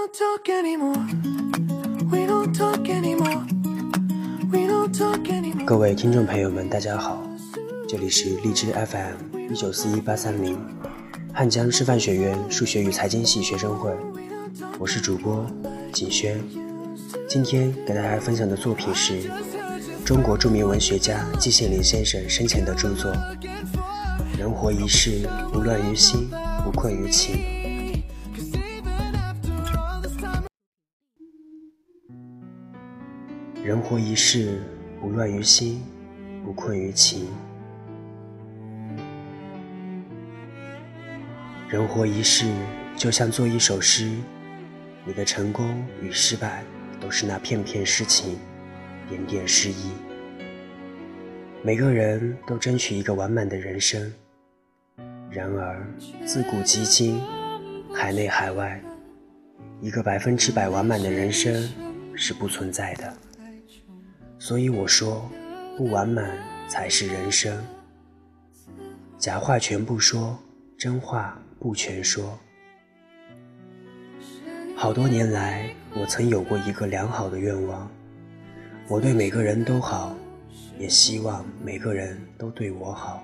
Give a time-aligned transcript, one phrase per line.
[0.00, 0.96] 不 talk anymore.
[2.10, 3.44] We don't talk anymore.
[4.50, 5.66] We don't talk anymore.
[5.66, 7.22] 各位听众朋友们，大家好，
[7.86, 10.58] 这里是荔枝 FM 一九四一八三零，
[11.34, 13.94] 汉江师范学院数学与财经系学生会，
[14.78, 15.46] 我是主播
[15.92, 16.42] 景轩。
[17.28, 19.30] 今天给大家分享的作品是
[20.02, 23.12] 中国著名文学家季羡林先生生前的著作
[24.38, 26.30] 《人活一世，不乱于心，
[26.64, 27.36] 不困于情》。
[33.70, 34.60] 人活一世，
[35.00, 35.80] 不乱于心，
[36.44, 37.28] 不困于情。
[41.68, 42.52] 人活一世，
[42.96, 44.10] 就像做一首诗，
[45.04, 46.64] 你的成功与失败，
[47.00, 48.40] 都是那片片诗情，
[49.08, 49.92] 点点诗意。
[51.62, 54.12] 每个人都争取一个完满的人生，
[55.30, 55.86] 然而
[56.26, 57.20] 自古及今，
[57.94, 58.82] 海内海外，
[59.80, 61.72] 一个百分之百完满的人生
[62.16, 63.16] 是不存在的。
[64.40, 65.30] 所以我说，
[65.76, 67.54] 不完满才是人生。
[69.18, 70.36] 假话全不说，
[70.78, 72.38] 真话不全说。
[74.74, 77.86] 好多年来，我曾有过一个良好的愿望：
[78.88, 80.16] 我对每个人都好，
[80.78, 83.22] 也希望每个人都对我好。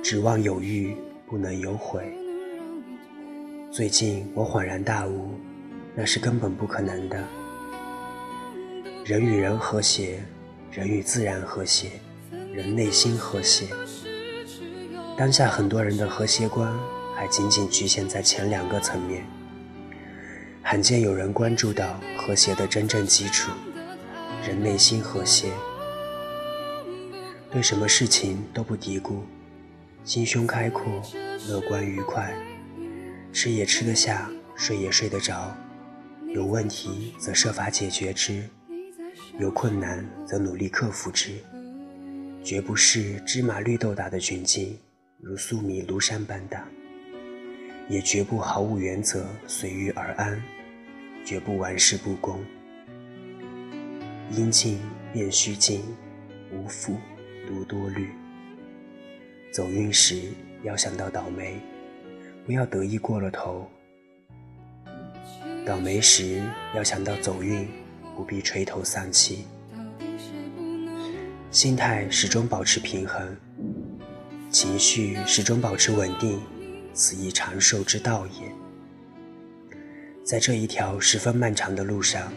[0.00, 0.96] 指望有欲，
[1.26, 2.16] 不能有悔。
[3.72, 5.32] 最近我恍然大悟，
[5.96, 7.20] 那是根本不可能的。
[9.08, 10.22] 人与人和谐，
[10.70, 11.92] 人与自然和谐，
[12.52, 13.66] 人内心和谐。
[15.16, 16.70] 当下很多人的和谐观
[17.16, 19.24] 还仅仅局限在前两个层面，
[20.62, 23.50] 罕见有人关注到和谐的真正基础——
[24.46, 25.52] 人内心和谐。
[27.50, 29.20] 对什么事情都不嘀咕，
[30.04, 30.84] 心胸开阔，
[31.48, 32.30] 乐观愉快，
[33.32, 35.56] 吃也吃得下，睡也睡得着，
[36.34, 38.46] 有问题则设法解决之。
[39.38, 41.30] 有困难则努力克服之，
[42.42, 44.76] 绝不是芝麻绿豆大的窘境
[45.20, 46.66] 如粟米庐山般大，
[47.88, 50.42] 也绝不毫无原则随遇而安，
[51.24, 52.44] 绝不玩世不恭。
[54.32, 54.80] 应尽
[55.12, 55.84] 便须尽，
[56.52, 56.96] 无复
[57.46, 58.08] 独多虑。
[59.52, 60.32] 走运时
[60.64, 61.60] 要想到倒霉，
[62.44, 63.70] 不要得意过了头；
[65.64, 66.42] 倒霉时
[66.74, 67.68] 要想到走运。
[68.18, 69.46] 不必垂头丧气，
[71.52, 73.36] 心态始终保持平衡，
[74.50, 76.40] 情绪始终保持稳定，
[76.92, 78.52] 此亦长寿之道也。
[80.24, 82.32] 在这一条十分漫长的路上，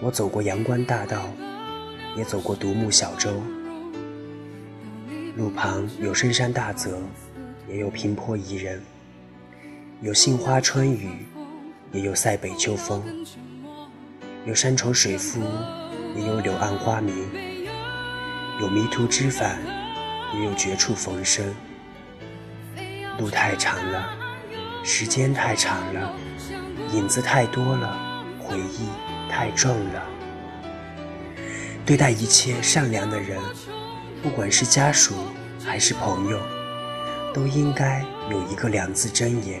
[0.00, 1.28] 我走过阳关大道，
[2.16, 3.42] 也走过独木小舟，
[5.36, 6.98] 路旁有深山大泽，
[7.68, 8.80] 也有平坡宜人，
[10.00, 11.10] 有杏花春雨，
[11.92, 13.04] 也有塞北秋风。
[14.46, 15.42] 有山重水复，
[16.14, 17.12] 也有柳暗花明；
[18.60, 19.58] 有迷途知返，
[20.32, 21.52] 也有绝处逢生。
[23.18, 24.08] 路太长了，
[24.84, 26.12] 时间太长了，
[26.92, 28.88] 影子太多了，回忆
[29.28, 30.06] 太重了。
[31.84, 33.40] 对待一切善良的人，
[34.22, 35.16] 不管是家属
[35.64, 36.40] 还是朋友，
[37.34, 39.60] 都应该有一个两字真言：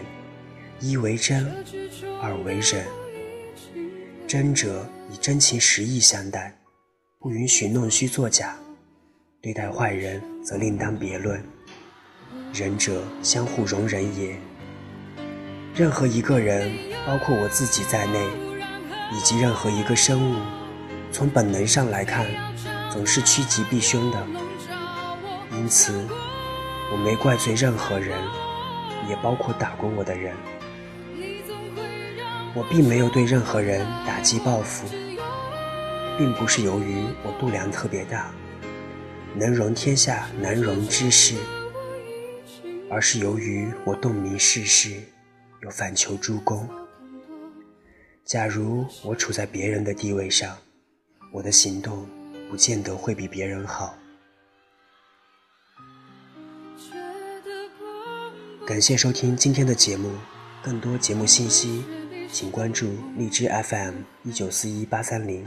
[0.78, 1.52] 一为真，
[2.22, 2.86] 二为忍。
[4.26, 6.52] 真者以真情实意相待，
[7.20, 8.56] 不允许弄虚作假；
[9.40, 11.40] 对待坏人则另当别论。
[12.52, 14.36] 仁者相互容忍也。
[15.76, 16.72] 任何一个人，
[17.06, 18.26] 包括我自己在内，
[19.12, 20.42] 以及任何一个生物，
[21.12, 22.26] 从本能上来看，
[22.90, 24.26] 总是趋吉避凶的。
[25.52, 26.04] 因此，
[26.90, 28.18] 我没怪罪任何人，
[29.08, 30.34] 也包括打过我的人。
[32.56, 34.88] 我并没有对任何人打击报复，
[36.16, 38.32] 并不是由于我度量特别大，
[39.34, 41.34] 能容天下难容之事，
[42.90, 45.02] 而是由于我洞明世事，
[45.60, 46.66] 又反求诸公。
[48.24, 50.56] 假如我处在别人的地位上，
[51.34, 52.08] 我的行动
[52.48, 53.98] 不见得会比别人好。
[58.66, 60.10] 感谢收听今天的节目，
[60.62, 61.84] 更多节目信息。
[62.30, 62.86] 请关注
[63.16, 63.94] 荔枝 FM
[64.24, 65.46] 一九四一八三零，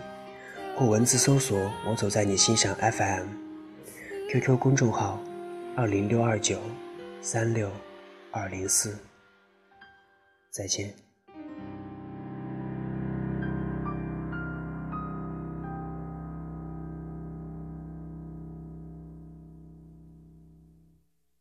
[0.78, 5.22] 或文字搜索“我走在你心上 FM”，QQ 公众号
[5.76, 6.60] 二零六二九
[7.22, 7.72] 三六
[8.32, 8.98] 二零四。
[10.52, 11.09] 再见。